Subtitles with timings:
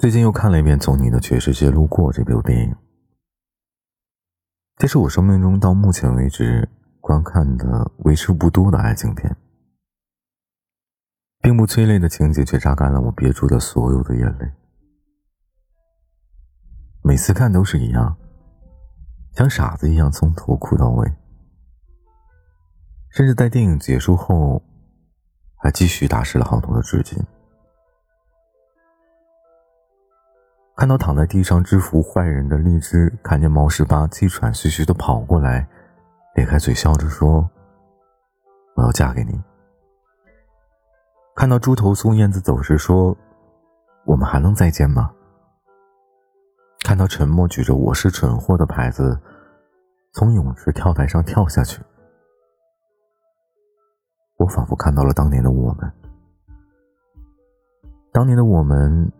[0.00, 2.74] 最近又看了一遍《从你的全世界路过》这部电影，
[4.78, 6.66] 这是我生命中到目前为止
[7.02, 9.36] 观看的为数不多的爱情片，
[11.42, 14.50] 并不催泪的情节却榨干了我憋住的所有的眼泪。
[17.02, 18.16] 每次看都是一样，
[19.34, 21.12] 像傻子一样从头哭到尾，
[23.10, 24.62] 甚至在电影结束后，
[25.56, 27.22] 还继续打湿了好多的纸巾。
[30.80, 35.68] 看到躺在地上制服坏人的荔枝，看见毛十八气喘吁吁的跑过来，
[36.34, 37.46] 咧开嘴笑着说
[38.74, 39.38] ：“我要嫁给你。”
[41.36, 43.14] 看到猪头送燕子走时说
[44.08, 45.12] ：“我们还能再见吗？”
[46.82, 49.20] 看到沉默举着“我是蠢货”的牌子，
[50.14, 51.82] 从泳池跳台上跳下去，
[54.38, 55.92] 我仿佛看到了当年的我们，
[58.12, 59.12] 当年的我们，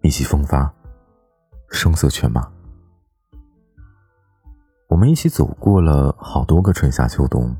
[0.00, 0.72] 意气风发。
[1.70, 2.50] 声色犬马，
[4.88, 7.54] 我们一起走过了好多个春夏秋冬，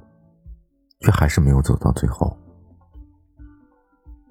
[1.01, 2.37] 却还是没有走到最后。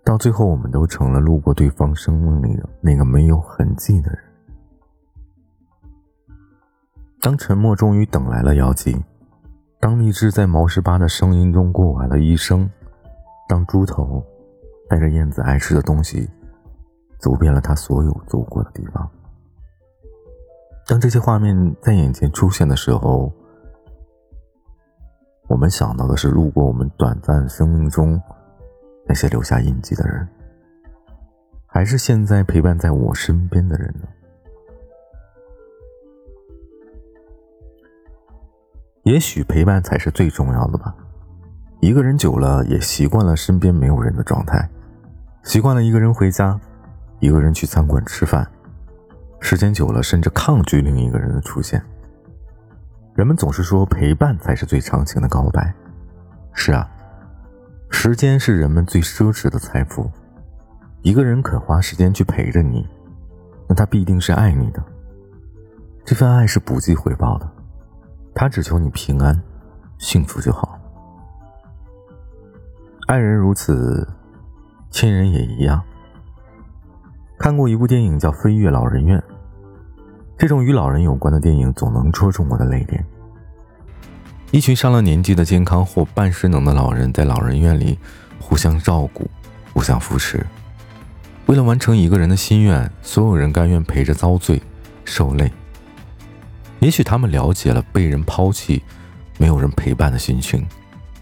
[0.04, 4.20] 到最后，我们都成了路过对方生命里的那个没有痕迹的人。
[7.22, 9.04] 当沉默终于等来了妖姬，
[9.80, 12.70] 当荔枝在毛十八的声音中过完了一生，
[13.48, 14.26] 当猪头
[14.90, 16.30] 带着燕子爱吃的东西
[17.20, 19.10] 走遍了他所有走过的地方。
[20.88, 23.30] 当这些画面在眼前出现的时候，
[25.50, 28.20] 我们想到的是路过我们短暂生命中
[29.06, 30.26] 那些留下印记的人，
[31.66, 34.08] 还是现在陪伴在我身边的人呢？
[39.04, 40.96] 也许陪伴才是最重要的吧。
[41.82, 44.70] 一个人久了，也习惯了身边没有人的状态，
[45.44, 46.58] 习惯了一个人回家，
[47.20, 48.50] 一个人去餐馆吃饭。
[49.40, 51.82] 时间久了，甚至抗拒另一个人的出现。
[53.16, 55.74] 人们总是说陪伴才是最长情的告白。
[56.54, 56.90] 是啊，
[57.90, 60.10] 时间是人们最奢侈的财富。
[61.02, 62.86] 一个人肯花时间去陪着你，
[63.70, 64.84] 那他必定是爱你的。
[66.04, 67.50] 这份爱是不计回报的，
[68.34, 69.40] 他只求你平安、
[69.98, 70.80] 幸福就好。
[73.08, 74.08] 爱人如此，
[74.90, 75.82] 亲人也一样。
[77.48, 79.18] 看过一部电影叫《飞跃老人院》，
[80.38, 83.02] 这种与老人有关的电影总能戳中我的泪点。
[84.52, 87.98] 一群上了年纪的健康或半失能的老人在老人院里
[88.38, 89.32] 互相照顾、
[89.74, 90.46] 互相扶持，
[91.46, 94.62] 为了完成一个人的心愿，所有人甘愿陪着遭罪、
[95.06, 95.50] 受累。
[96.80, 98.84] 也许他们了解了被人抛弃、
[99.38, 100.68] 没有人陪伴的心情，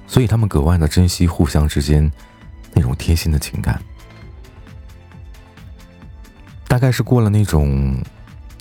[0.08, 2.12] 所以他们格外的珍惜互相之间
[2.74, 3.80] 那种贴心的情感。
[6.68, 7.96] 大概是过了那种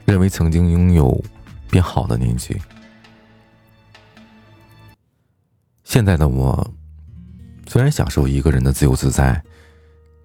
[0.05, 1.23] 认为曾经拥有
[1.69, 2.57] 变好的年纪，
[5.83, 6.73] 现在的我
[7.67, 9.43] 虽然享受一个人的自由自在，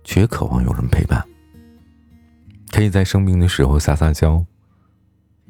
[0.03, 1.25] 却渴望有人陪伴，
[2.72, 4.45] 可以在生病的时候撒撒娇，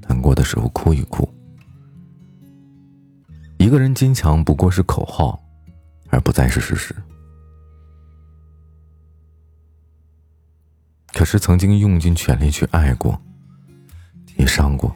[0.07, 1.27] 难过的时候哭一哭。
[3.57, 5.37] 一个人坚强不过是口号，
[6.09, 6.95] 而不再是事实。
[11.13, 13.19] 可是曾经用尽全力去爱过，
[14.37, 14.95] 也伤过，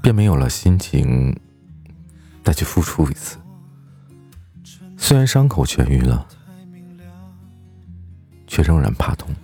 [0.00, 1.36] 便没有了心情
[2.44, 3.36] 再去付出一次。
[4.96, 6.26] 虽然伤口痊愈了，
[8.46, 9.34] 却仍然怕痛。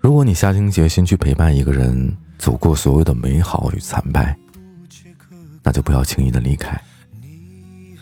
[0.00, 4.36] 如果你下定决心去陪伴一个人，走过所有的美好与惨败，
[5.62, 6.80] 那就不要轻易的离开，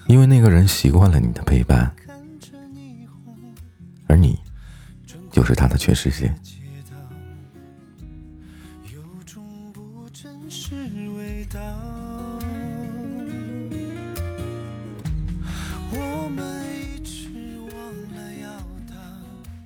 [0.06, 1.94] 因为那个人习惯了你的陪伴。
[4.12, 4.38] 而你，
[5.30, 6.30] 就是他的全世界。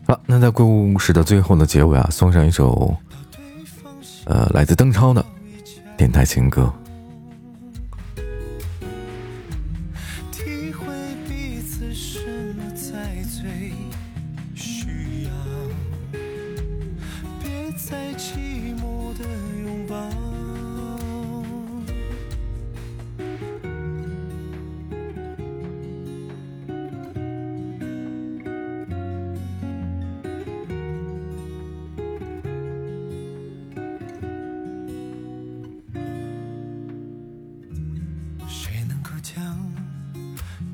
[0.06, 2.96] 好，那在故事的最后的结尾啊，送上一首，
[4.26, 5.26] 呃，来自邓超的
[5.96, 6.72] 电台情歌。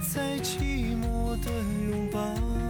[0.00, 1.50] 在，寂寞的
[1.90, 2.69] 拥抱。